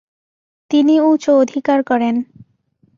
[0.71, 2.15] তিনি উচ অধিকার করেন।